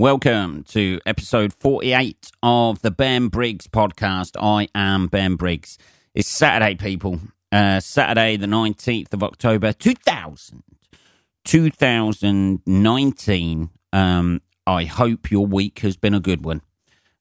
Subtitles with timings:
[0.00, 4.34] Welcome to episode 48 of the Ben Briggs podcast.
[4.40, 5.76] I am Ben Briggs.
[6.14, 7.20] It's Saturday, people.
[7.52, 10.62] Uh, Saturday, the 19th of October, 2000,
[11.44, 13.70] 2019.
[13.92, 16.62] Um, I hope your week has been a good one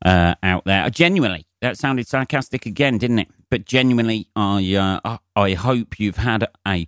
[0.06, 0.90] uh, out there.
[0.90, 3.28] Genuinely, that sounded sarcastic again, didn't it?
[3.50, 6.88] But genuinely, I uh, I hope you've had a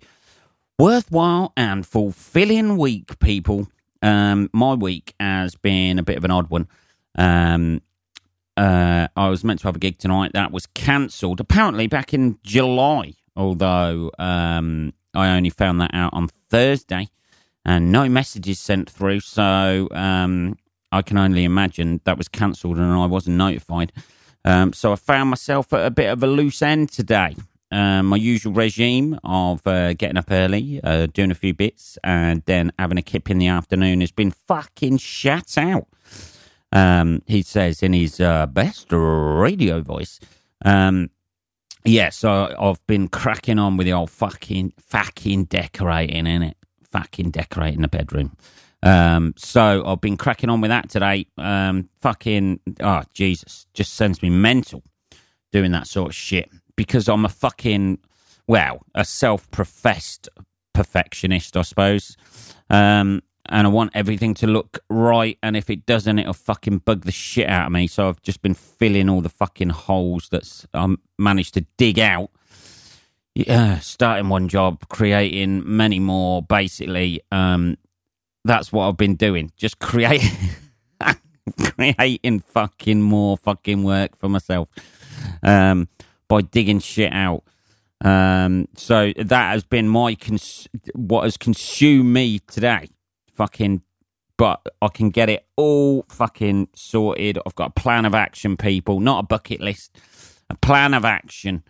[0.78, 3.68] worthwhile and fulfilling week, people.
[4.02, 6.68] Um, my week has been a bit of an odd one.
[7.16, 7.80] Um,
[8.56, 10.32] uh, I was meant to have a gig tonight.
[10.34, 11.40] That was cancelled.
[11.40, 17.08] Apparently, back in July, although um, I only found that out on Thursday,
[17.64, 19.20] and no messages sent through.
[19.20, 20.58] So um,
[20.90, 23.92] I can only imagine that was cancelled, and I wasn't notified.
[24.44, 27.36] Um, so I found myself at a bit of a loose end today.
[27.72, 32.42] Um, my usual regime of uh, getting up early, uh, doing a few bits, and
[32.44, 35.88] then having a kip in the afternoon has been fucking shut out.
[36.70, 40.20] Um, he says in his uh, best radio voice.
[40.62, 41.08] Um,
[41.84, 46.58] yeah, so I've been cracking on with the old fucking fucking decorating in it,
[46.90, 48.36] fucking decorating the bedroom.
[48.82, 51.26] Um, so I've been cracking on with that today.
[51.38, 54.82] Um, fucking oh Jesus, just sends me mental
[55.52, 57.98] doing that sort of shit because I'm a fucking,
[58.46, 60.28] well, a self professed
[60.72, 62.16] perfectionist, I suppose.
[62.70, 65.36] Um, and I want everything to look right.
[65.42, 67.86] And if it doesn't, it'll fucking bug the shit out of me.
[67.86, 72.30] So I've just been filling all the fucking holes that I managed to dig out.
[73.34, 76.42] Yeah, starting one job, creating many more.
[76.42, 77.78] Basically, um,
[78.44, 79.50] that's what I've been doing.
[79.56, 80.50] Just creating,
[81.62, 84.68] creating fucking more fucking work for myself.
[85.42, 85.88] Um,
[86.32, 87.44] by digging shit out.
[88.02, 92.88] Um, so that has been my cons- what has consumed me today.
[93.34, 93.82] Fucking,
[94.38, 97.38] but I can get it all fucking sorted.
[97.44, 99.98] I've got a plan of action, people, not a bucket list,
[100.48, 101.64] a plan of action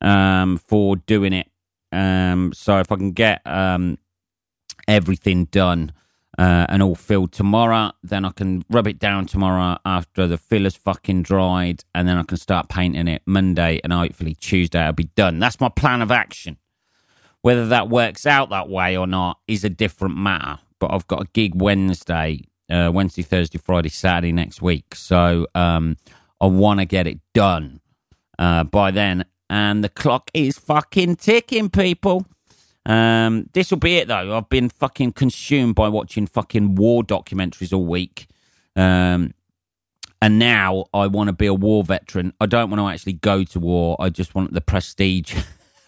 [0.00, 1.48] um, for doing it.
[1.92, 3.98] Um, so if I can get um,
[4.88, 5.92] everything done
[6.38, 7.92] uh, and all filled tomorrow.
[8.02, 12.22] Then I can rub it down tomorrow after the filler's fucking dried, and then I
[12.22, 15.38] can start painting it Monday, and hopefully Tuesday I'll be done.
[15.38, 16.56] That's my plan of action.
[17.42, 20.60] Whether that works out that way or not is a different matter.
[20.78, 25.96] But I've got a gig Wednesday, uh, Wednesday, Thursday, Friday, Saturday next week, so um,
[26.40, 27.80] I want to get it done
[28.38, 29.24] uh, by then.
[29.50, 32.24] And the clock is fucking ticking, people.
[32.86, 34.36] Um, this will be it though.
[34.36, 38.26] I've been fucking consumed by watching fucking war documentaries all week.
[38.76, 39.34] Um,
[40.22, 42.32] and now I want to be a war veteran.
[42.40, 43.96] I don't want to actually go to war.
[43.98, 45.34] I just want the prestige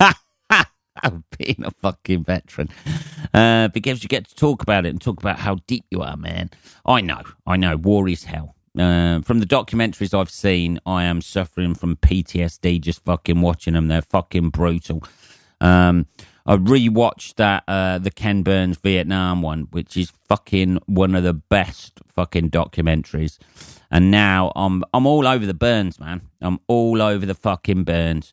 [1.02, 2.68] of being a fucking veteran.
[3.34, 6.16] Uh, because you get to talk about it and talk about how deep you are,
[6.16, 6.50] man.
[6.86, 8.54] I know, I know, war is hell.
[8.78, 13.88] Uh, from the documentaries I've seen, I am suffering from PTSD just fucking watching them.
[13.88, 15.04] They're fucking brutal.
[15.60, 16.06] Um,
[16.44, 21.34] I rewatched that uh, the Ken Burns Vietnam one, which is fucking one of the
[21.34, 23.38] best fucking documentaries.
[23.90, 26.22] And now I'm I'm all over the Burns, man.
[26.40, 28.32] I'm all over the fucking Burns.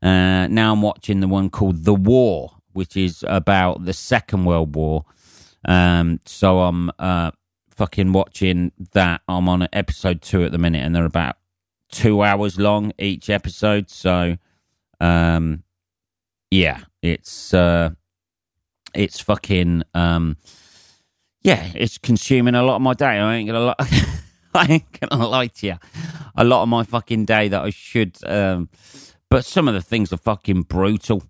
[0.00, 4.76] Uh, now I'm watching the one called The War, which is about the Second World
[4.76, 5.04] War.
[5.64, 7.32] Um, so I'm uh,
[7.70, 9.22] fucking watching that.
[9.28, 11.36] I'm on episode two at the minute, and they're about
[11.90, 13.90] two hours long each episode.
[13.90, 14.36] So,
[15.00, 15.64] um,
[16.50, 17.90] yeah, it's uh,
[18.94, 20.36] it's fucking um,
[21.42, 23.18] yeah, it's consuming a lot of my day.
[23.18, 23.74] I ain't gonna lie.
[24.54, 25.76] I ain't gonna lie to you.
[26.36, 28.68] A lot of my fucking day that I should, um,
[29.28, 31.22] but some of the things are fucking brutal.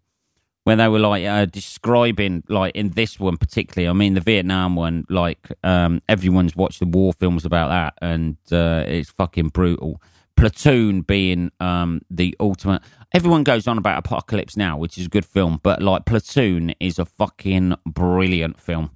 [0.65, 4.77] When they were like uh, describing, like in this one particularly, I mean the Vietnam
[4.77, 10.03] one, like um, everyone's watched the war films about that, and uh, it's fucking brutal.
[10.39, 12.83] Platoon being um, the ultimate.
[13.13, 17.01] Everyone goes on about Apocalypse Now, which is a good film, but like Platoon is
[17.01, 18.93] a fucking brilliant film.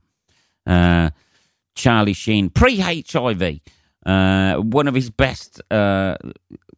[0.65, 1.11] Uh,
[1.75, 3.59] Charlie Sheen, pre HIV,
[4.07, 5.61] uh, one of his best.
[5.69, 6.17] Uh,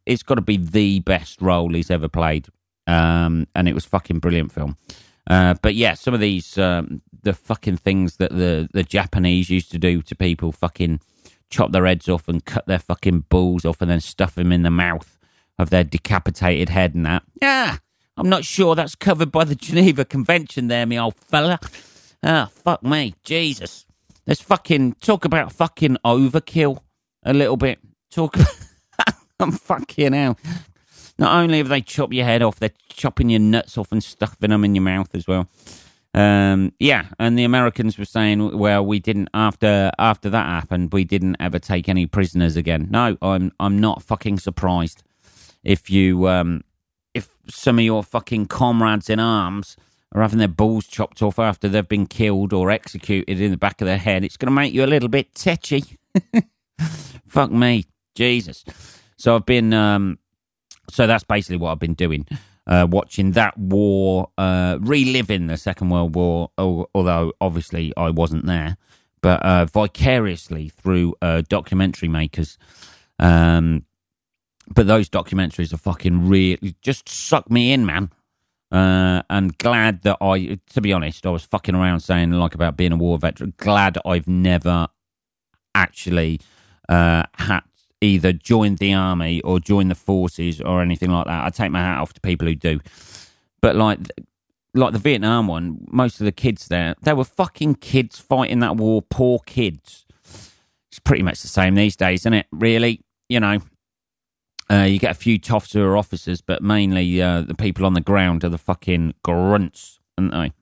[0.06, 2.49] it's got to be the best role he's ever played,
[2.87, 4.78] um, and it was fucking brilliant film.
[5.28, 9.70] Uh, but yeah, some of these um, the fucking things that the the Japanese used
[9.72, 11.00] to do to people, fucking
[11.50, 14.62] chop their heads off and cut their fucking balls off and then stuff them in
[14.62, 15.19] the mouth
[15.58, 17.23] of their decapitated head and that.
[17.41, 17.79] Yeah,
[18.17, 21.58] I'm not sure that's covered by the Geneva Convention there, me old fella.
[22.23, 23.14] Ah, fuck me.
[23.25, 23.87] Jesus.
[24.26, 26.79] Let's fucking talk about fucking overkill
[27.23, 27.79] a little bit.
[28.11, 28.37] Talk
[29.40, 30.38] I'm fucking hell.
[31.19, 34.50] Not only have they chopped your head off, they're chopping your nuts off and stuffing
[34.50, 35.49] them in your mouth as well.
[36.14, 41.05] Um, yeah, and the Americans were saying, "Well, we didn't after after that happened, we
[41.05, 45.02] didn't ever take any prisoners again." No, I'm I'm not fucking surprised
[45.64, 46.62] if you um,
[47.14, 49.76] if some of your fucking comrades in arms
[50.12, 53.81] are having their balls chopped off after they've been killed or executed in the back
[53.81, 54.22] of their head.
[54.22, 55.99] It's going to make you a little bit tetchy.
[57.26, 58.64] Fuck me, Jesus.
[59.16, 60.20] So I've been um,
[60.90, 62.28] so that's basically what I've been doing
[62.66, 68.76] uh, watching that war, uh, reliving the Second World War, although obviously I wasn't there,
[69.20, 72.58] but uh, vicariously through uh, documentary makers.
[73.19, 73.84] Um,
[74.75, 78.11] but those documentaries are fucking really just suck me in, man.
[78.72, 82.76] Uh, and glad that I, to be honest, I was fucking around saying like about
[82.76, 83.55] being a war veteran.
[83.56, 84.88] Glad I've never
[85.75, 86.40] actually
[86.88, 87.61] uh, had
[88.04, 91.44] either joined the army or joined the forces or anything like that.
[91.44, 92.80] I take my hat off to people who do.
[93.60, 93.98] But like
[94.74, 98.76] like the Vietnam one, most of the kids there, they were fucking kids fighting that
[98.76, 100.04] war, poor kids.
[100.90, 102.46] It's pretty much the same these days, isn't it?
[102.52, 103.60] Really, you know.
[104.70, 107.92] Uh, you get a few toffs who are officers, but mainly uh, the people on
[107.92, 110.52] the ground are the fucking grunts, aren't they?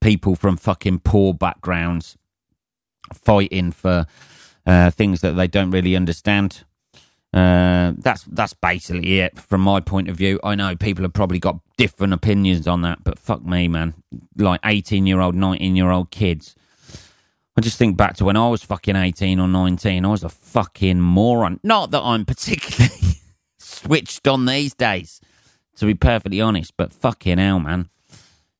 [0.00, 2.16] People from fucking poor backgrounds
[3.12, 4.06] fighting for
[4.66, 6.64] uh, things that they don't really understand.
[7.32, 10.40] Uh, that's that's basically it from my point of view.
[10.42, 13.94] I know people have probably got different opinions on that, but fuck me, man.
[14.36, 16.54] Like eighteen year old, nineteen year old kids.
[17.58, 20.04] I just think back to when I was fucking eighteen or nineteen.
[20.04, 21.60] I was a fucking moron.
[21.62, 23.20] Not that I'm particularly
[23.58, 25.20] switched on these days,
[25.76, 26.74] to be perfectly honest.
[26.76, 27.90] But fucking hell, man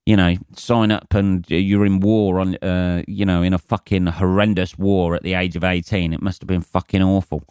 [0.06, 4.06] you know, sign up and you're in war on, uh, you know, in a fucking
[4.06, 6.12] horrendous war at the age of 18.
[6.12, 7.42] It must have been fucking awful.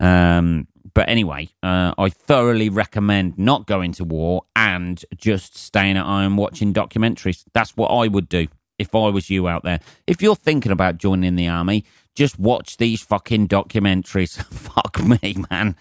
[0.00, 6.04] Um, but anyway, uh, I thoroughly recommend not going to war and just staying at
[6.04, 7.44] home watching documentaries.
[7.52, 8.48] That's what I would do
[8.78, 9.80] if I was you out there.
[10.06, 11.84] If you're thinking about joining the army,
[12.16, 14.42] just watch these fucking documentaries.
[14.52, 15.76] Fuck me, man.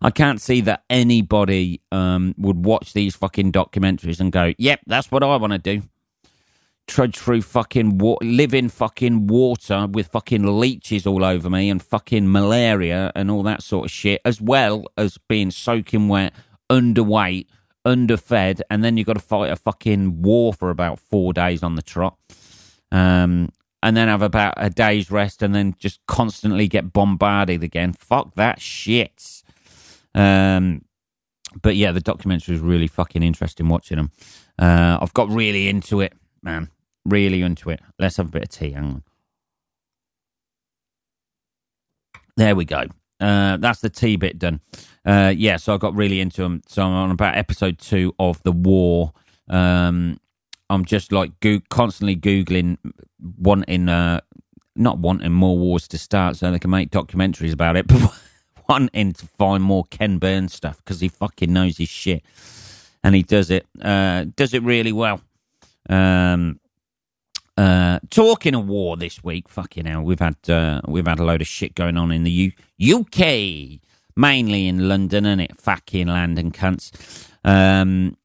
[0.00, 5.10] I can't see that anybody um, would watch these fucking documentaries and go, "Yep, that's
[5.10, 5.82] what I want to do."
[6.88, 11.82] Trudge through fucking wa- live in fucking water with fucking leeches all over me and
[11.82, 16.32] fucking malaria and all that sort of shit, as well as being soaking wet,
[16.68, 17.46] underweight,
[17.84, 21.76] underfed, and then you've got to fight a fucking war for about four days on
[21.76, 22.16] the trot.
[22.90, 23.50] Um,
[23.82, 27.92] and then have about a day's rest and then just constantly get bombarded again.
[27.92, 29.41] Fuck that shit.
[30.14, 30.84] Um,
[31.60, 34.10] but yeah, the documentary was really fucking interesting watching them.
[34.58, 36.70] Uh, I've got really into it, man.
[37.04, 37.80] Really into it.
[37.98, 38.70] Let's have a bit of tea.
[38.72, 39.02] Hang on.
[42.36, 42.84] There we go.
[43.20, 44.60] Uh, that's the tea bit done.
[45.04, 46.62] Uh, yeah, so I got really into them.
[46.66, 49.12] So I'm on about episode two of The War.
[49.48, 50.18] Um,
[50.70, 52.78] I'm just like go- constantly Googling,
[53.38, 54.20] wanting, uh,
[54.74, 57.86] not wanting more wars to start so they can make documentaries about it.
[58.72, 62.22] Wanting to find more Ken Burns stuff because he fucking knows his shit,
[63.04, 63.66] and he does it.
[63.82, 65.20] Uh, does it really well.
[65.90, 66.58] Um,
[67.58, 71.42] uh, talking of war this week, fucking hell, we've had uh, we've had a load
[71.42, 73.78] of shit going on in the U- UK,
[74.16, 77.28] mainly in London, and it fucking land and cunts.
[77.44, 78.16] Um,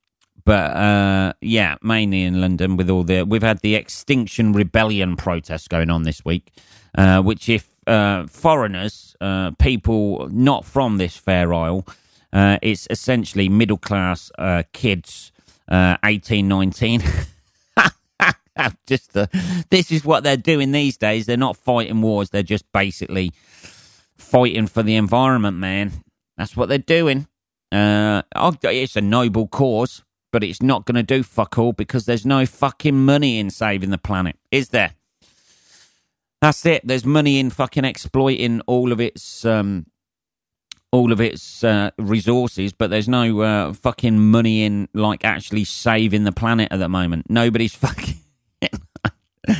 [0.45, 5.67] but uh, yeah, mainly in London with all the we've had the Extinction Rebellion protests
[5.67, 6.53] going on this week,
[6.97, 11.87] uh, which if uh, foreigners, uh, people not from this fair isle.
[12.33, 15.31] Uh, it's essentially middle class uh, kids,
[15.69, 17.01] uh, 18, 19.
[18.87, 19.13] just
[19.69, 21.25] this is what they're doing these days.
[21.25, 22.29] They're not fighting wars.
[22.29, 23.31] They're just basically
[24.17, 25.91] fighting for the environment, man.
[26.37, 27.27] That's what they're doing.
[27.71, 32.25] Uh, it's a noble cause, but it's not going to do fuck all because there's
[32.25, 34.93] no fucking money in saving the planet, is there?
[36.41, 36.85] That's it.
[36.85, 39.87] There's money in fucking exploiting all of its um,
[40.91, 46.23] all of its uh, resources, but there's no uh, fucking money in like actually saving
[46.23, 47.29] the planet at the moment.
[47.29, 48.15] Nobody's fucking.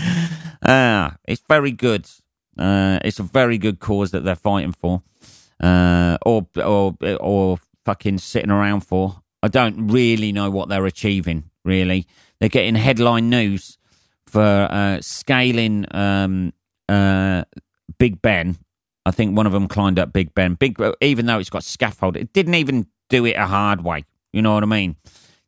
[0.63, 2.07] ah, it's very good.
[2.57, 5.01] Uh, it's a very good cause that they're fighting for,
[5.61, 9.21] uh, or or or fucking sitting around for.
[9.41, 11.49] I don't really know what they're achieving.
[11.65, 12.07] Really,
[12.39, 13.77] they're getting headline news
[14.25, 16.53] for uh, scaling um,
[16.89, 17.43] uh,
[17.97, 18.57] Big Ben.
[19.05, 20.55] I think one of them climbed up Big Ben.
[20.55, 24.05] Big, even though it's got scaffold, it didn't even do it a hard way.
[24.33, 24.97] You know what I mean?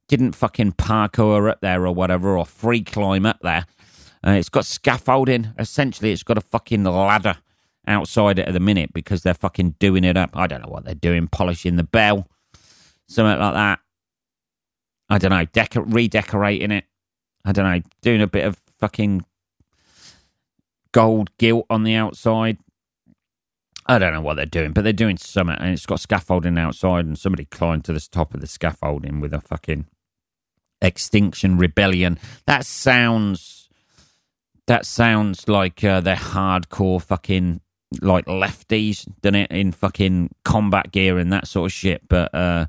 [0.07, 3.65] Didn't fucking parkour up there or whatever, or free climb up there.
[4.25, 5.53] Uh, it's got scaffolding.
[5.57, 7.37] Essentially, it's got a fucking ladder
[7.87, 10.35] outside it at the minute because they're fucking doing it up.
[10.35, 12.27] I don't know what they're doing, polishing the bell,
[13.07, 13.79] something like that.
[15.09, 16.85] I don't know, redecorating it.
[17.45, 19.25] I don't know, doing a bit of fucking
[20.91, 22.57] gold gilt on the outside.
[23.85, 27.05] I don't know what they're doing, but they're doing something, and it's got scaffolding outside,
[27.05, 29.87] and somebody climbed to the top of the scaffolding with a fucking
[30.81, 32.19] Extinction Rebellion.
[32.45, 33.69] That sounds.
[34.67, 37.61] That sounds like uh, they're hardcore fucking
[38.01, 42.07] like lefties, done it in fucking combat gear and that sort of shit.
[42.07, 42.67] But uh,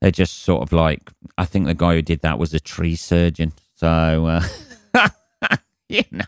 [0.00, 1.10] they're just sort of like.
[1.36, 3.52] I think the guy who did that was a tree surgeon.
[3.74, 4.42] So uh,
[5.88, 6.24] you know,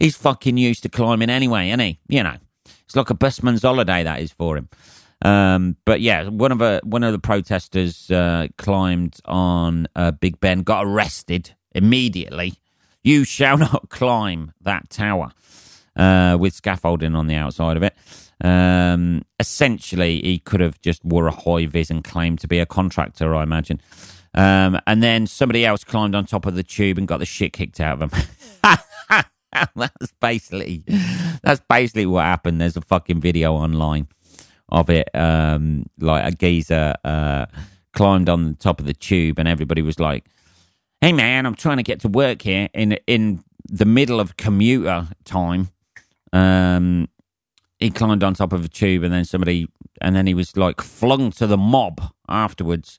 [0.00, 1.98] he's fucking used to climbing anyway, isn't he?
[2.08, 2.36] You know,
[2.84, 4.68] it's like a busman's holiday that is for him.
[5.22, 10.40] Um, but yeah, one of the one of the protesters uh, climbed on uh, Big
[10.40, 12.54] Ben, got arrested immediately.
[13.02, 15.32] You shall not climb that tower
[15.96, 17.94] uh, with scaffolding on the outside of it.
[18.42, 22.66] Um, essentially, he could have just wore a high vis and claimed to be a
[22.66, 23.80] contractor, I imagine.
[24.34, 27.52] Um, and then somebody else climbed on top of the tube and got the shit
[27.52, 28.22] kicked out of them.
[29.74, 30.84] that's basically
[31.42, 32.60] that's basically what happened.
[32.60, 34.08] There's a fucking video online
[34.68, 35.08] of it.
[35.14, 37.46] Um, like a geezer uh,
[37.92, 40.26] climbed on the top of the tube, and everybody was like,
[41.00, 45.08] "Hey man, I'm trying to get to work here in in the middle of commuter
[45.24, 45.68] time."
[46.32, 47.08] Um,
[47.78, 49.68] he climbed on top of a tube, and then somebody,
[50.00, 52.98] and then he was like flung to the mob afterwards.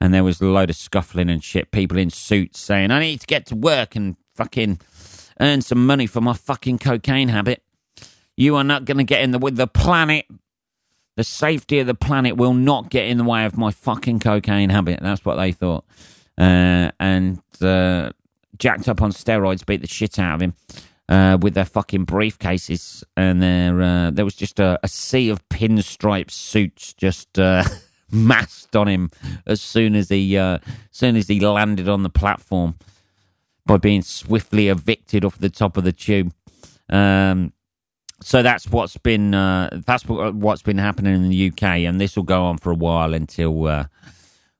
[0.00, 1.70] And there was a load of scuffling and shit.
[1.70, 4.80] People in suits saying, "I need to get to work and fucking
[5.40, 7.62] earn some money for my fucking cocaine habit."
[8.36, 10.26] You are not going to get in the with the planet.
[11.16, 14.70] The safety of the planet will not get in the way of my fucking cocaine
[14.70, 15.00] habit.
[15.02, 15.84] That's what they thought.
[16.38, 18.12] Uh, and uh,
[18.58, 20.54] jacked up on steroids, beat the shit out of him
[21.08, 23.04] uh, with their fucking briefcases.
[23.16, 27.64] And there, uh, there was just a, a, sea of pinstripe suits just uh,
[28.10, 29.10] massed on him
[29.46, 32.76] as soon as he, uh, as soon as he landed on the platform
[33.66, 36.32] by being swiftly evicted off the top of the tube.
[36.88, 37.52] Um,
[38.20, 42.22] so that's what's been uh, that's what's been happening in the UK, and this will
[42.22, 43.84] go on for a while until uh,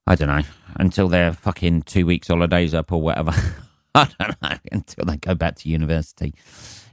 [0.05, 0.43] I don't know
[0.77, 3.33] until their fucking two weeks holidays up or whatever.
[3.95, 6.33] I don't know until they go back to university.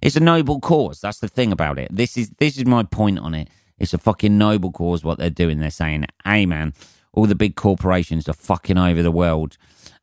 [0.03, 1.01] It's a noble cause.
[1.01, 1.89] That's the thing about it.
[1.91, 3.49] This is this is my point on it.
[3.79, 5.03] It's a fucking noble cause.
[5.03, 6.75] What they're doing, they're saying, "Hey, man,
[7.13, 9.57] all the big corporations are fucking over the world,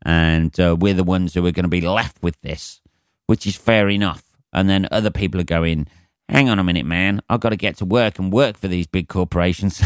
[0.05, 2.81] and uh, we're the ones who are going to be left with this,"
[3.25, 4.23] which is fair enough.
[4.53, 5.87] And then other people are going
[6.29, 8.87] hang on a minute, man, I've got to get to work and work for these
[8.87, 9.81] big corporations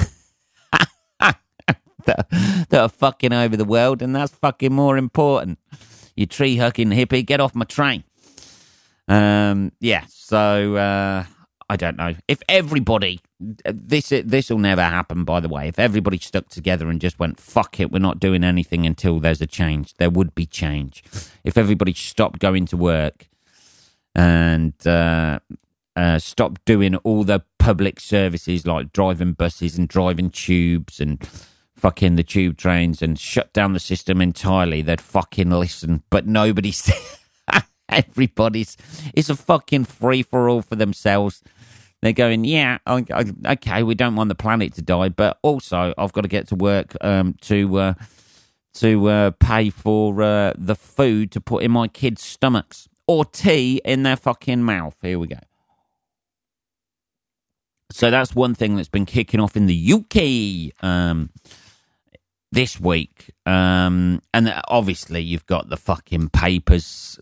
[2.05, 2.27] that,
[2.73, 5.59] are fucking over the world, and that's fucking more important.
[6.15, 8.03] You tree hugging hippie, get off my train.
[9.07, 11.25] Um, yeah, so uh,
[11.69, 13.21] I don't know if everybody.
[13.65, 15.24] This this will never happen.
[15.24, 18.43] By the way, if everybody stuck together and just went fuck it, we're not doing
[18.43, 19.95] anything until there's a change.
[19.95, 21.03] There would be change
[21.43, 23.27] if everybody stopped going to work
[24.13, 25.39] and uh,
[25.95, 31.25] uh, stop doing all the public services like driving buses and driving tubes and
[31.75, 36.03] fucking the tube trains and shut down the system entirely, they'd fucking listen.
[36.10, 36.91] But nobody's.
[37.89, 38.77] Everybody's.
[39.13, 41.43] It's a fucking free for all for themselves.
[42.01, 46.22] They're going, yeah, okay, we don't want the planet to die, but also I've got
[46.22, 47.93] to get to work um, to uh,
[48.75, 53.81] to uh, pay for uh, the food to put in my kids' stomachs or tea
[53.86, 54.96] in their fucking mouth.
[55.01, 55.39] Here we go.
[57.91, 61.29] So that's one thing that's been kicking off in the UK um,
[62.51, 63.31] this week.
[63.46, 67.20] Um, and obviously, you've got the fucking papers,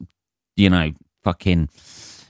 [0.55, 0.91] you know,
[1.23, 1.69] fucking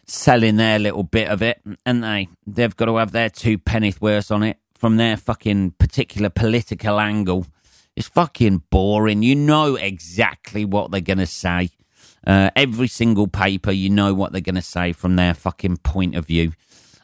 [0.10, 1.62] selling their little bit of it.
[1.86, 5.72] And they, they've got to have their two pennyworth worth on it from their fucking
[5.72, 7.46] particular political angle.
[7.96, 9.24] It's fucking boring.
[9.24, 11.70] You know exactly what they're to say.
[12.26, 16.26] Uh, every single paper, you know what they're to say from their fucking point of
[16.26, 16.54] view.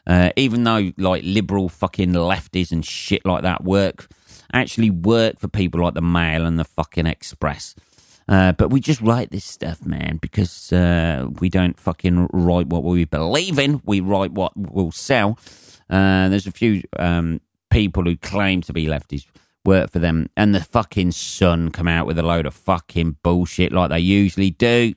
[0.06, 4.08] Uh, even though like liberal fucking lefties and shit like that work,
[4.52, 7.74] actually work for people like the Mail and the fucking Express.
[8.28, 12.82] Uh, but we just write this stuff, man, because uh, we don't fucking write what
[12.82, 13.80] we believe in.
[13.84, 15.38] We write what will sell.
[15.88, 17.40] Uh, there's a few um,
[17.70, 19.26] people who claim to be lefties
[19.64, 23.72] work for them, and the fucking Sun come out with a load of fucking bullshit
[23.72, 24.94] like they usually do.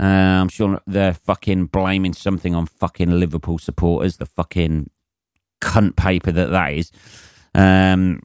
[0.00, 4.90] Uh, I'm sure they're fucking blaming something on fucking Liverpool supporters, the fucking
[5.60, 6.90] cunt paper that that is.
[7.54, 8.20] Um,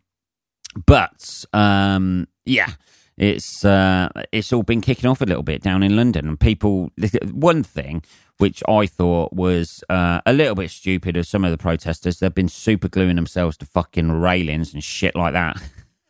[0.86, 2.74] but um, yeah,
[3.18, 6.92] it's uh, it's all been kicking off a little bit down in London, and people.
[7.32, 8.04] One thing
[8.38, 12.34] which I thought was uh, a little bit stupid of some of the protesters, they've
[12.34, 15.60] been super gluing themselves to fucking railings and shit like that.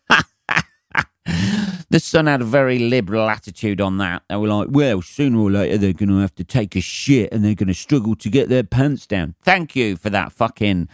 [1.89, 4.23] The Sun had a very liberal attitude on that.
[4.27, 7.31] They were like, well, sooner or later they're going to have to take a shit
[7.31, 9.35] and they're going to struggle to get their pants down.
[9.43, 10.89] Thank you for that fucking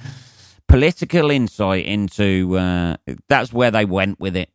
[0.67, 2.57] political insight into.
[2.57, 4.49] Uh, that's where they went with it.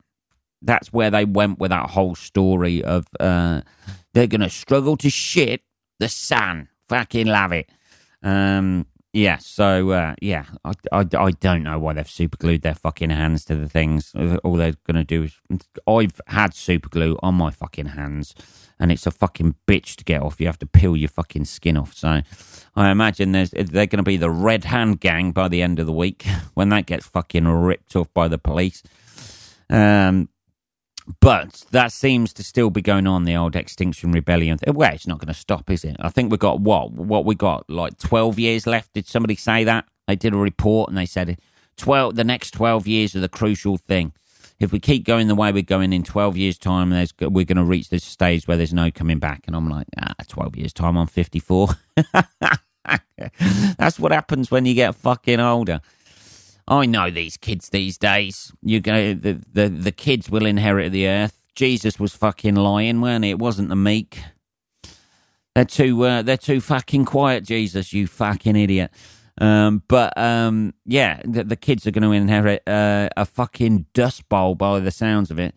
[0.63, 3.63] That's where they went with that whole story of uh,
[4.15, 5.63] they're going to struggle to shit
[5.99, 6.69] the sun.
[6.89, 7.71] Fucking love it.
[8.23, 13.11] Um, yeah, so uh, yeah, I, I, I don't know why they've superglued their fucking
[13.11, 14.13] hands to the things.
[14.45, 15.39] All they're gonna do is
[15.87, 18.35] I've had superglue on my fucking hands,
[18.79, 20.41] and it's a fucking bitch to get off.
[20.41, 21.95] You have to peel your fucking skin off.
[21.95, 22.21] So
[22.77, 25.93] I imagine there's they're gonna be the red hand gang by the end of the
[25.93, 28.83] week when that gets fucking ripped off by the police.
[29.71, 30.29] Um,
[31.21, 34.59] but that seems to still be going on, the old Extinction Rebellion.
[34.67, 35.97] Well, it's not going to stop, is it?
[36.01, 36.93] I think we've got what?
[36.93, 37.69] What we got?
[37.71, 38.93] Like 12 years left?
[38.93, 39.87] Did somebody say that?
[40.07, 41.39] They did a report and they said
[41.77, 44.13] 12, the next 12 years are the crucial thing.
[44.59, 47.65] If we keep going the way we're going in 12 years' time, we're going to
[47.65, 49.45] reach this stage where there's no coming back.
[49.47, 51.69] And I'm like, ah, 12 years' time, I'm 54.
[53.79, 55.81] That's what happens when you get fucking older.
[56.69, 58.53] I know these kids these days.
[58.63, 61.41] You go, the, the, the kids will inherit the earth.
[61.55, 63.31] Jesus was fucking lying, weren't he?
[63.31, 64.21] It wasn't the meek.
[65.55, 68.93] They're too, uh, they're too fucking quiet, Jesus, you fucking idiot.
[69.41, 74.29] Um, but um, yeah, the, the, kids are going to inherit uh, a fucking dust
[74.29, 75.55] bowl by the sounds of it.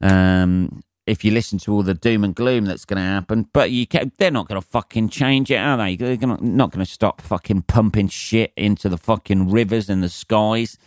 [0.00, 3.48] Um, if you listen to all the doom and gloom that's going to happen.
[3.52, 5.96] But you can, they're not going to fucking change it, are they?
[5.96, 10.08] They're gonna, not going to stop fucking pumping shit into the fucking rivers and the
[10.08, 10.78] skies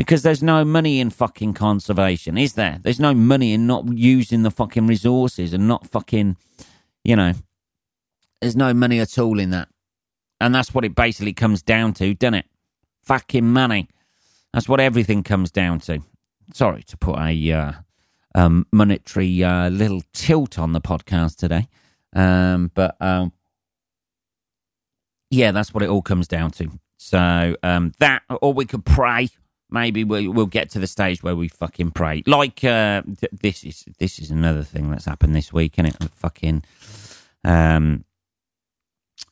[0.00, 2.78] because there's no money in fucking conservation, is there?
[2.80, 6.38] There's no money in not using the fucking resources and not fucking,
[7.04, 7.34] you know,
[8.40, 9.68] there's no money at all in that.
[10.40, 12.46] And that's what it basically comes down to, doesn't it?
[13.04, 13.88] Fucking money.
[14.54, 16.00] That's what everything comes down to.
[16.54, 17.72] Sorry to put a uh,
[18.34, 21.68] um, monetary uh, little tilt on the podcast today.
[22.14, 23.32] Um, but um,
[25.30, 26.70] yeah, that's what it all comes down to.
[26.96, 29.28] So um, that, or we could pray.
[29.70, 32.24] Maybe we'll, we'll get to the stage where we fucking pray.
[32.26, 35.96] Like uh, th- this is this is another thing that's happened this week, and it
[36.12, 36.64] fucking
[37.44, 38.04] um,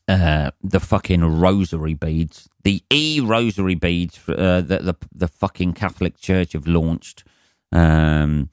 [0.07, 6.17] uh, the fucking rosary beads, the e rosary beads uh, that the the fucking Catholic
[6.17, 7.25] Church have launched.
[7.71, 8.49] Um,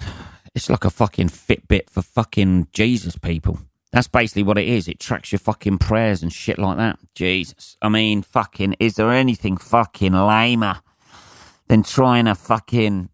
[0.54, 3.58] it's like a fucking Fitbit for fucking Jesus people.
[3.92, 4.86] That's basically what it is.
[4.86, 6.98] It tracks your fucking prayers and shit like that.
[7.14, 7.76] Jesus.
[7.82, 10.80] I mean, fucking, is there anything fucking lamer
[11.66, 13.08] than trying to fucking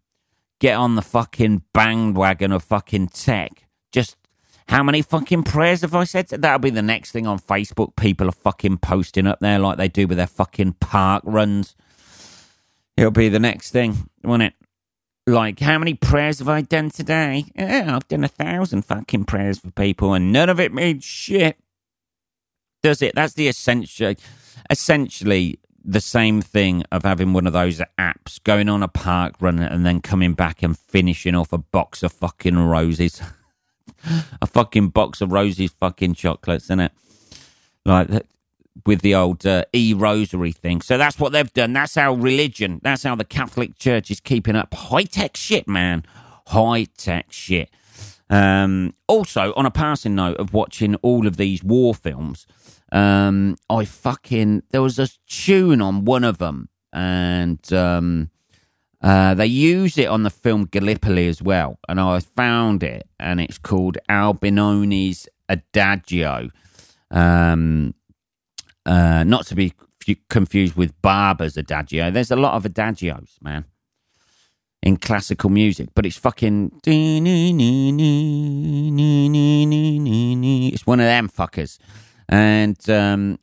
[0.59, 3.67] get on the fucking bandwagon of fucking tech?
[3.91, 4.17] Just
[4.67, 6.27] how many fucking prayers have I said?
[6.27, 7.95] That'll be the next thing on Facebook.
[7.95, 11.75] People are fucking posting up there like they do with their fucking park runs.
[12.97, 14.53] It'll be the next thing, won't it?
[15.27, 17.45] Like, how many prayers have I done today?
[17.57, 21.57] I've done a thousand fucking prayers for people, and none of it means shit.
[22.81, 23.13] Does it?
[23.13, 24.15] That's the essential,
[24.69, 29.59] essentially the same thing of having one of those apps, going on a park run,
[29.59, 33.21] and then coming back and finishing off a box of fucking roses,
[34.41, 36.91] a fucking box of roses, fucking chocolates, isn't it?
[37.85, 38.07] Like
[38.85, 40.81] with the old uh, e rosary thing.
[40.81, 41.73] So that's what they've done.
[41.73, 46.03] That's how religion, that's how the Catholic Church is keeping up high tech shit, man.
[46.47, 47.69] High tech shit.
[48.29, 52.45] Um, also, on a passing note of watching all of these war films,
[52.91, 58.29] um, I fucking there was a tune on one of them, and um,
[59.01, 61.79] uh, they use it on the film Gallipoli as well.
[61.87, 66.49] And I found it, and it's called Albinoni's Adagio.
[67.11, 67.93] Um,
[68.87, 69.73] uh, not to be
[70.29, 72.09] confused with Barber's Adagio.
[72.09, 73.65] There's a lot of adagios, man,
[74.81, 76.79] in classical music, but it's fucking.
[80.73, 81.77] It's one of them fuckers,
[82.29, 83.39] and um,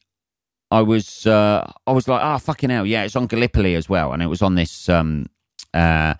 [0.70, 4.12] I was uh, I was like, oh fucking hell, yeah, it's on Gallipoli as well,
[4.12, 5.26] and it was on this um,
[5.74, 6.14] uh,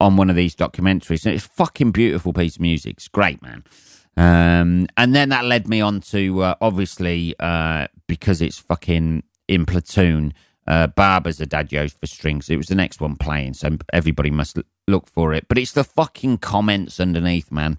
[0.00, 2.94] on one of these documentaries, and it's fucking beautiful piece of music.
[2.96, 3.64] It's great, man.
[4.16, 9.66] Um, and then that led me on to uh, obviously uh, because it's fucking in
[9.66, 10.32] platoon.
[10.66, 12.50] Uh, Barber's Adagios for strings.
[12.50, 15.46] It was the next one playing, so everybody must look for it.
[15.48, 17.78] But it's the fucking comments underneath, man.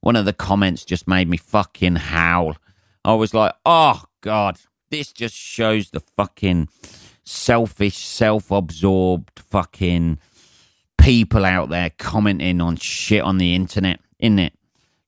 [0.00, 2.56] One of the comments just made me fucking howl.
[3.04, 4.58] I was like, oh god,
[4.90, 6.68] this just shows the fucking
[7.24, 10.18] selfish, self-absorbed fucking
[10.98, 14.54] people out there commenting on shit on the internet, isn't it?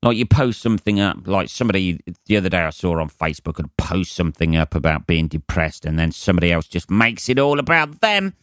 [0.07, 3.77] Like you post something up, like somebody the other day I saw on Facebook and
[3.77, 8.01] post something up about being depressed, and then somebody else just makes it all about
[8.01, 8.35] them.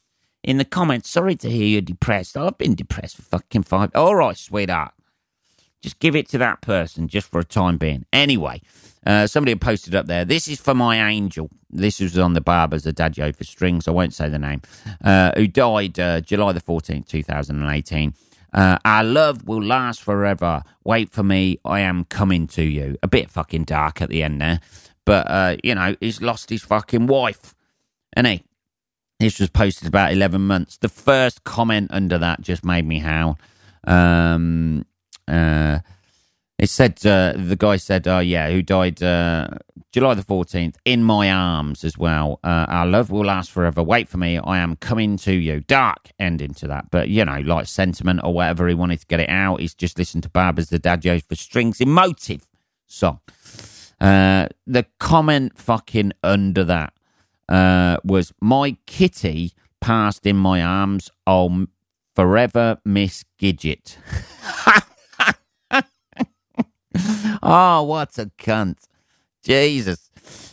[0.44, 2.36] in the comments, sorry to hear you're depressed.
[2.36, 3.92] I've been depressed for fucking five.
[3.96, 4.92] All right, sweetheart.
[5.82, 8.06] Just give it to that person just for a time being.
[8.12, 8.62] Anyway,
[9.06, 10.26] uh, somebody posted up there.
[10.26, 11.50] This is for my angel.
[11.70, 13.88] This was on the Barbers Adagio for Strings.
[13.88, 14.64] I won't say the name.
[15.02, 18.14] Uh, who died uh, July the 14th, 2018.
[18.54, 20.64] Uh, our love will last forever.
[20.84, 21.60] Wait for me.
[21.66, 22.98] I am coming to you.
[23.02, 24.60] A bit fucking dark at the end there.
[25.06, 27.56] But, uh, you know, he's lost his fucking wife.
[28.14, 28.44] And he,
[29.20, 30.78] this was posted about 11 months.
[30.78, 33.40] The first comment under that just made me howl.
[33.86, 34.86] Um,
[35.28, 35.80] uh,
[36.58, 39.48] it said, uh, the guy said, oh, yeah, who died uh,
[39.92, 42.40] July the 14th, in my arms as well.
[42.44, 43.82] Uh, our love will last forever.
[43.84, 44.38] Wait for me.
[44.38, 45.62] I am coming to you.
[45.62, 46.90] Dark ending to that.
[46.92, 49.62] But, you know, like sentiment or whatever, he wanted to get it out.
[49.62, 51.82] He's just listened to Barbers Adagio for strings.
[51.82, 52.48] Emotive
[52.88, 53.20] song.
[54.00, 56.94] Uh, the comment fucking under that
[57.50, 61.10] uh, was my kitty passed in my arms.
[61.26, 61.68] I'll
[62.16, 63.98] forever miss Gidget.
[67.44, 68.78] oh, what a cunt.
[69.44, 70.10] Jesus.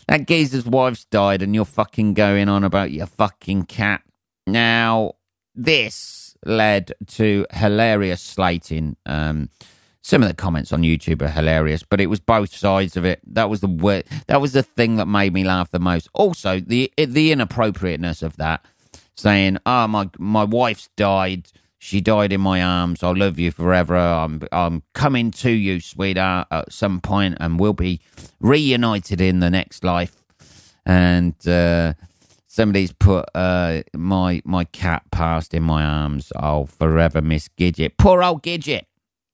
[0.09, 4.03] That geezer's wife's died and you're fucking going on about your fucking cat.
[4.47, 5.15] Now,
[5.55, 8.97] this led to hilarious slating.
[9.07, 9.51] Um,
[10.03, 13.21] some of the comments on YouTube are hilarious, but it was both sides of it.
[13.27, 16.09] That was the way, that was the thing that made me laugh the most.
[16.15, 18.65] Also, the the inappropriateness of that,
[19.15, 21.49] saying, "Oh my my wife's died.
[21.83, 23.03] She died in my arms.
[23.03, 23.97] I love you forever.
[23.97, 28.01] I'm I'm coming to you, sweetheart, at some point, and we'll be
[28.39, 30.23] reunited in the next life."
[30.87, 31.95] And uh,
[32.47, 36.33] somebody's put uh, my my cat passed in my arms.
[36.37, 37.93] I'll forever miss Gidget.
[37.99, 38.85] Poor old Gidget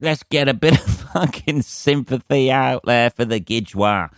[0.01, 4.11] let's get a bit of fucking sympathy out there for the Gidjois.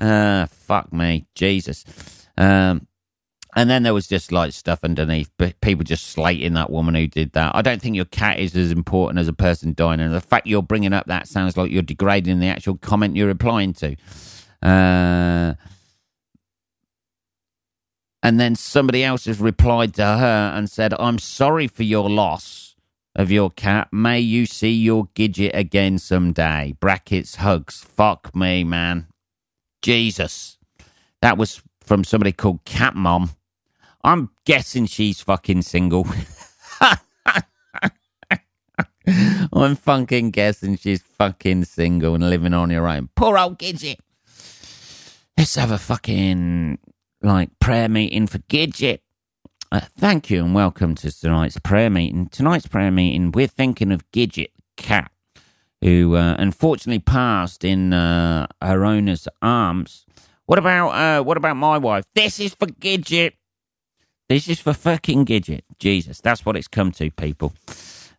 [0.00, 1.84] Uh, fuck me, Jesus.
[2.36, 2.86] Um,
[3.54, 7.06] and then there was just like stuff underneath, but people just slating that woman who
[7.06, 7.54] did that.
[7.54, 10.46] I don't think your cat is as important as a person dying, and the fact
[10.46, 13.96] you're bringing up that sounds like you're degrading the actual comment you're replying to.
[14.62, 15.54] Uh,
[18.22, 22.62] and then somebody else has replied to her and said, "I'm sorry for your loss."
[23.14, 23.88] of your cat.
[23.92, 26.74] May you see your Gidget again someday.
[26.80, 27.80] Brackets, hugs.
[27.80, 29.06] Fuck me, man.
[29.82, 30.58] Jesus.
[31.20, 33.30] That was from somebody called Cat Mom.
[34.04, 36.06] I'm guessing she's fucking single.
[39.52, 43.10] I'm fucking guessing she's fucking single and living on her own.
[43.14, 43.98] Poor old Gidget.
[45.38, 46.78] Let's have a fucking
[47.22, 48.98] like prayer meeting for Gidget.
[49.70, 52.28] Uh, thank you and welcome to tonight's prayer meeting.
[52.28, 55.10] Tonight's prayer meeting, we're thinking of Gidget Cat,
[55.80, 60.06] who uh, unfortunately passed in uh, her owner's arms.
[60.46, 62.04] What about uh, what about my wife?
[62.14, 63.34] This is for Gidget.
[64.28, 65.62] This is for fucking Gidget.
[65.78, 67.52] Jesus, that's what it's come to, people.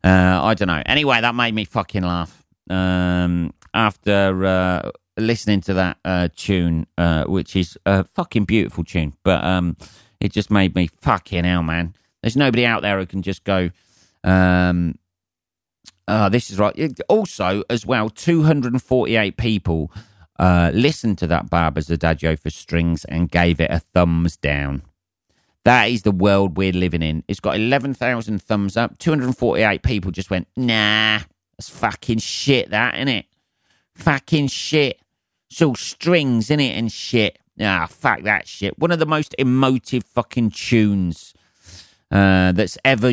[0.03, 0.83] Uh, I don't know.
[0.85, 2.43] Anyway, that made me fucking laugh.
[2.69, 6.87] Um, after uh, listening to that tune,
[7.27, 9.77] which is a fucking beautiful tune, but um,
[10.19, 11.95] it just made me fucking hell, man.
[12.21, 13.71] There's nobody out there who can just go,
[14.23, 14.95] um,
[16.07, 16.99] oh, this is right.
[17.09, 19.91] Also, as well, 248 people
[20.39, 24.83] uh, listened to that Barbers Adagio for strings and gave it a thumbs down.
[25.65, 27.23] That is the world we're living in.
[27.27, 28.97] It's got 11,000 thumbs up.
[28.97, 31.19] 248 people just went, nah,
[31.57, 33.25] that's fucking shit, that, isn't it?
[33.95, 34.99] Fucking shit.
[35.49, 37.39] It's all strings, in it, and shit.
[37.61, 38.77] Ah, fuck that shit.
[38.79, 41.33] One of the most emotive fucking tunes
[42.11, 43.11] uh, that's ever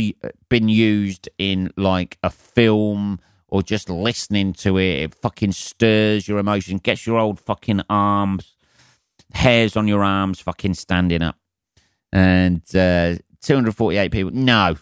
[0.49, 5.03] been used in like a film or just listening to it.
[5.03, 8.55] It fucking stirs your emotion, gets your old fucking arms,
[9.35, 11.39] hairs on your arms fucking standing up.
[12.12, 14.77] And uh, 248 people, no.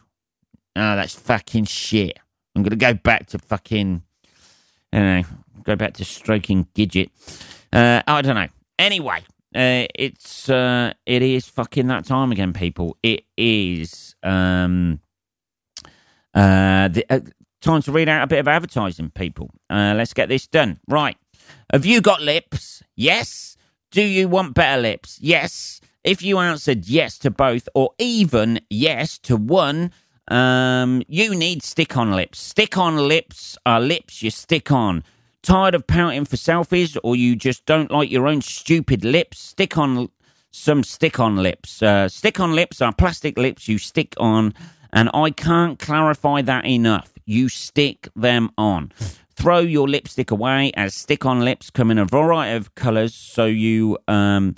[0.77, 2.19] No, that's fucking shit.
[2.55, 4.03] I'm to go back to fucking,
[4.93, 5.23] you know,
[5.65, 7.11] go back to stroking Gidget.
[7.73, 8.49] Uh, I don't know.
[8.79, 9.23] Anyway,
[9.55, 12.97] uh, it's uh, it is fucking that time again, people.
[13.03, 15.01] It is um,
[16.35, 17.21] uh, the, uh,
[17.61, 19.51] time to read out a bit of advertising, people.
[19.69, 20.79] Uh, let's get this done.
[20.89, 21.17] Right.
[21.73, 22.83] Have you got lips?
[22.95, 23.57] Yes.
[23.91, 25.19] Do you want better lips?
[25.21, 25.81] Yes.
[26.05, 29.93] If you answered yes to both, or even yes to one,
[30.29, 32.39] um, you need stick on lips.
[32.39, 35.03] Stick on lips are lips you stick on.
[35.43, 39.39] Tired of pouting for selfies, or you just don't like your own stupid lips?
[39.39, 40.11] Stick on
[40.51, 41.83] some stick on lips.
[41.83, 44.55] Uh, stick on lips are plastic lips you stick on,
[44.93, 47.13] and I can't clarify that enough.
[47.25, 48.93] You stick them on.
[49.35, 53.45] Throw your lipstick away as stick on lips come in a variety of colours, so
[53.45, 54.57] you um,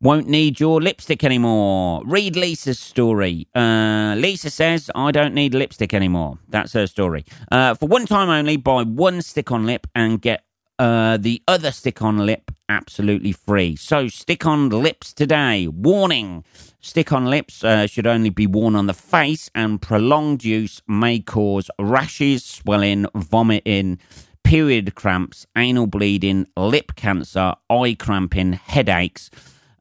[0.00, 2.02] won't need your lipstick anymore.
[2.04, 3.48] Read Lisa's story.
[3.54, 6.38] Uh, Lisa says, I don't need lipstick anymore.
[6.48, 7.24] That's her story.
[7.50, 10.44] Uh, for one time only, buy one stick on lip and get
[10.78, 13.76] uh, the other stick on lip absolutely free.
[13.76, 15.68] So stick on lips today.
[15.68, 16.44] Warning
[16.80, 21.20] stick on lips uh, should only be worn on the face, and prolonged use may
[21.20, 23.98] cause rashes, swelling, vomiting,
[24.44, 29.30] period cramps, anal bleeding, lip cancer, eye cramping, headaches.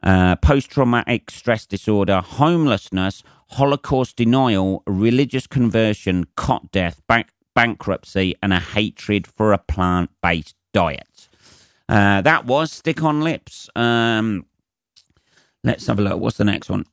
[0.06, 8.54] Uh, Post traumatic stress disorder, homelessness, Holocaust denial, religious conversion, cot death, bank- bankruptcy, and
[8.54, 11.28] a hatred for a plant based diet.
[11.90, 13.70] Uh, that was Stick on Lips.
[13.76, 14.46] Um,
[15.64, 16.20] let's have a look.
[16.20, 16.86] What's the next one?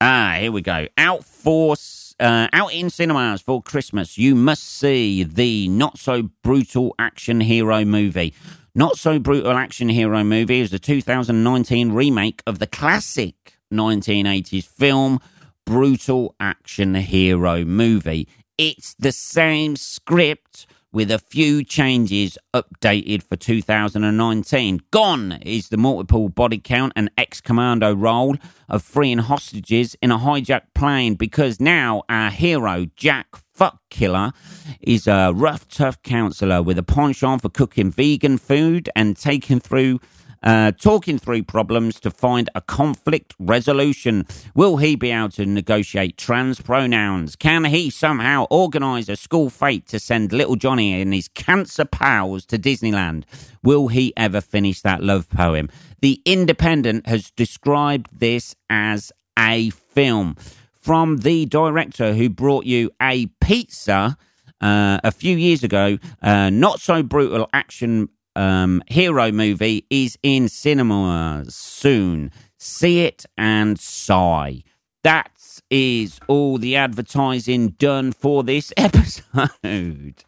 [0.00, 0.88] Ah, here we go.
[0.98, 1.76] Out for
[2.18, 4.18] uh, out in cinemas for Christmas.
[4.18, 8.34] You must see the not so brutal action hero movie.
[8.74, 15.20] Not so brutal action hero movie is the 2019 remake of the classic 1980s film
[15.66, 18.26] Brutal Action Hero Movie.
[18.56, 24.80] It's the same script with a few changes updated for 2019.
[24.90, 28.36] Gone is the multiple body count and ex commando role
[28.70, 34.32] of freeing hostages in a hijacked plane because now our hero, Jack Fuckkiller,
[34.80, 40.00] is a rough, tough counselor with a penchant for cooking vegan food and taking through
[40.42, 44.26] uh, talking through problems to find a conflict resolution.
[44.56, 47.36] Will he be able to negotiate trans pronouns?
[47.36, 52.44] Can he somehow organise a school fete to send little Johnny and his cancer pals
[52.46, 53.22] to Disneyland?
[53.62, 55.68] Will he ever finish that love poem?
[56.00, 60.34] The Independent has described this as a film
[60.82, 64.16] from the director who brought you a pizza.
[64.60, 70.48] Uh, a few years ago, uh, not so brutal action um, hero movie is in
[70.48, 72.30] cinemas soon.
[72.58, 74.62] See it and sigh.
[75.02, 75.32] That
[75.68, 80.22] is all the advertising done for this episode.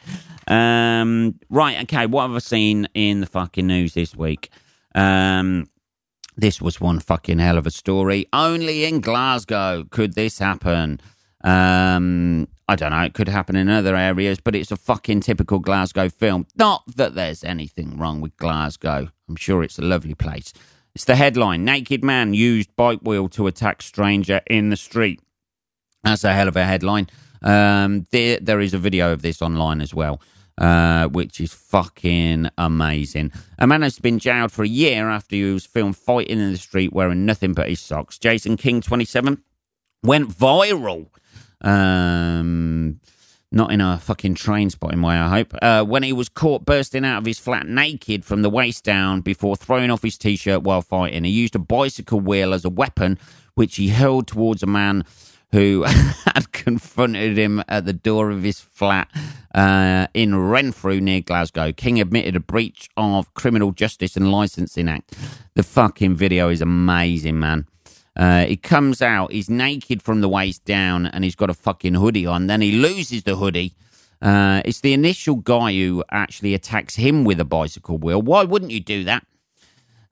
[0.49, 4.51] um, right, okay, what have I seen in the fucking news this week?
[4.95, 5.69] Um,
[6.37, 8.27] this was one fucking hell of a story.
[8.33, 11.01] Only in Glasgow could this happen.
[11.43, 15.59] Um, I don't know, it could happen in other areas, but it's a fucking typical
[15.59, 16.47] Glasgow film.
[16.57, 19.09] Not that there's anything wrong with Glasgow.
[19.29, 20.53] I'm sure it's a lovely place.
[20.95, 25.21] It's the headline Naked man used bike wheel to attack stranger in the street.
[26.03, 27.09] That's a hell of a headline.
[27.43, 30.21] Um, there, there is a video of this online as well,
[30.59, 33.33] uh, which is fucking amazing.
[33.59, 36.59] A man has been jailed for a year after he was filmed fighting in the
[36.59, 38.19] street wearing nothing but his socks.
[38.19, 39.43] Jason King, 27,
[40.03, 41.09] went viral
[41.65, 43.01] um,
[43.51, 45.55] not in a fucking train spotting way, I hope.
[45.63, 49.23] Uh, when he was caught bursting out of his flat naked from the waist down
[49.23, 52.71] before throwing off his t shirt while fighting, he used a bicycle wheel as a
[52.71, 53.19] weapon,
[53.55, 55.05] which he hurled towards a man
[55.55, 55.85] who
[56.35, 59.09] had confronted him at the door of his flat
[59.55, 61.73] uh, in Renfrew near Glasgow.
[61.73, 65.15] King admitted a breach of Criminal Justice and Licensing Act.
[65.55, 67.69] The fucking video is amazing, man.
[68.17, 71.95] Uh, he comes out, he's naked from the waist down, and he's got a fucking
[71.95, 72.49] hoodie on.
[72.49, 73.75] Then he loses the hoodie.
[74.21, 78.21] Uh, it's the initial guy who actually attacks him with a bicycle wheel.
[78.21, 79.25] Why wouldn't you do that?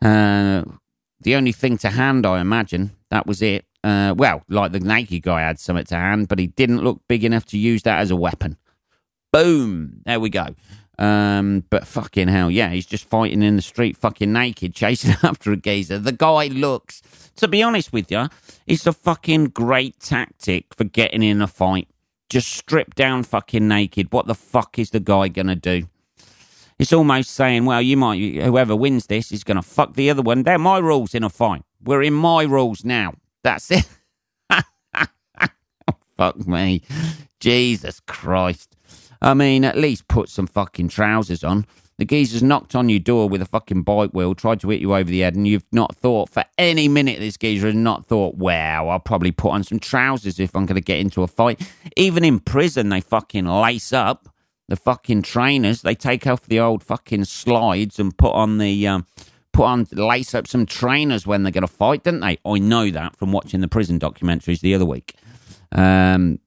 [0.01, 0.63] Uh,
[1.21, 2.93] the only thing to hand, I imagine.
[3.11, 3.65] That was it.
[3.85, 7.25] Uh, well, like the naked guy had something to hand, but he didn't look big
[7.25, 8.57] enough to use that as a weapon.
[9.33, 10.03] Boom!
[10.05, 10.55] There we go.
[10.99, 15.51] Um, but fucking hell, yeah, he's just fighting in the street, fucking naked, chasing after
[15.51, 15.99] a geezer.
[15.99, 17.03] The guy looks
[17.37, 18.29] to be honest with you,
[18.67, 21.89] it's a fucking great tactic for getting in a fight.
[22.29, 24.13] Just strip down fucking naked.
[24.13, 25.89] What the fuck is the guy gonna do?
[26.79, 30.43] It's almost saying, well, you might, whoever wins this is gonna fuck the other one.
[30.43, 31.63] They're my rules in a fight.
[31.83, 33.15] We're in my rules now.
[33.43, 33.89] That's it.
[36.17, 36.83] fuck me.
[37.41, 38.77] Jesus Christ.
[39.21, 41.67] I mean, at least put some fucking trousers on.
[41.99, 44.95] The geezer's knocked on your door with a fucking bike wheel, tried to hit you
[44.95, 48.35] over the head, and you've not thought for any minute this geezer has not thought,
[48.35, 51.61] wow, I'll probably put on some trousers if I'm going to get into a fight.
[51.97, 54.29] Even in prison, they fucking lace up
[54.69, 55.83] the fucking trainers.
[55.83, 58.87] They take off the old fucking slides and put on the.
[58.89, 59.07] Um,
[59.53, 62.39] put on lace up some trainers when they're going to fight, didn't they?
[62.45, 65.15] I know that from watching the prison documentaries the other week.
[65.73, 66.39] Um,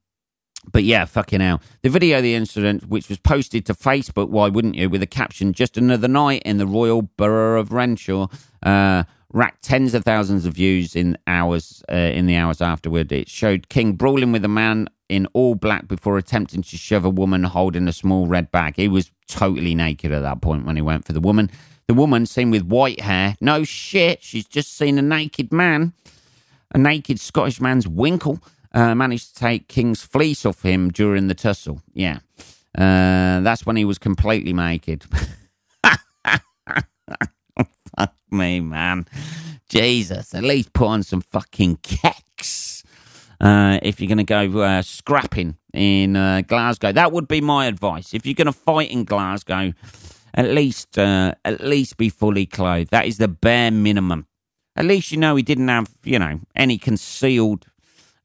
[0.71, 1.61] but yeah, fucking hell.
[1.83, 5.07] The video of the incident, which was posted to Facebook, why wouldn't you, with a
[5.07, 8.27] caption, just another night in the Royal Borough of Renfrew,
[8.63, 13.11] uh, racked tens of thousands of views in hours, uh, in the hours afterward.
[13.11, 17.09] It showed King brawling with a man in all black before attempting to shove a
[17.09, 18.75] woman holding a small red bag.
[18.75, 21.51] He was totally naked at that point when he went for the woman.
[21.87, 23.35] The woman seen with white hair.
[23.39, 25.93] No shit, she's just seen a naked man.
[26.73, 28.39] A naked Scottish man's winkle
[28.73, 31.81] uh, managed to take King's fleece off him during the tussle.
[31.93, 32.19] Yeah.
[32.77, 35.05] Uh, that's when he was completely naked.
[37.97, 39.05] Fuck me, man.
[39.69, 42.83] Jesus, at least put on some fucking kecks
[43.39, 46.91] uh, if you're going to go uh, scrapping in uh, Glasgow.
[46.91, 48.13] That would be my advice.
[48.13, 49.73] If you're going to fight in Glasgow,
[50.35, 52.91] at least uh, at least be fully clothed.
[52.91, 54.27] That is the bare minimum.
[54.75, 57.65] At least you know he didn't have you know any concealed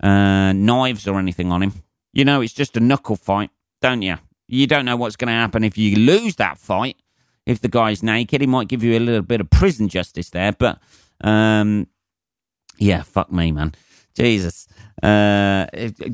[0.03, 1.73] uh, knives or anything on him.
[2.13, 4.17] You know it's just a knuckle fight, don't you?
[4.49, 6.97] You don't know what's going to happen if you lose that fight.
[7.47, 10.53] If the guy's naked, he might give you a little bit of prison justice there,
[10.53, 10.81] but
[11.23, 11.87] um,
[12.79, 13.75] yeah, fuck me, man.
[14.21, 14.69] Jesus.
[15.03, 15.67] Uh,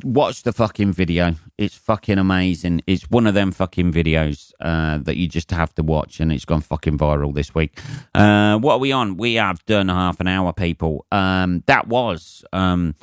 [0.04, 1.34] watch the fucking video.
[1.58, 2.82] It's fucking amazing.
[2.86, 6.44] It's one of them fucking videos uh, that you just have to watch, and it's
[6.44, 7.78] gone fucking viral this week.
[8.14, 9.16] Uh, what are we on?
[9.16, 11.04] We have done half an hour, people.
[11.10, 12.94] Um, that was um,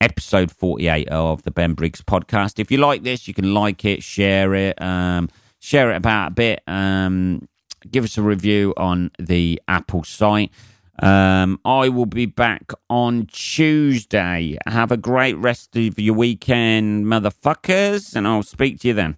[0.00, 2.58] episode 48 of the Ben Briggs podcast.
[2.58, 6.34] If you like this, you can like it, share it, um, share it about a
[6.34, 6.62] bit.
[6.66, 7.48] Um,
[7.90, 10.50] give us a review on the Apple site.
[11.00, 14.58] Um, I will be back on Tuesday.
[14.66, 19.16] Have a great rest of your weekend, motherfuckers, and I'll speak to you then.